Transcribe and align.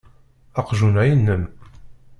Aqjun-a 0.59 1.03
inem. 1.13 1.43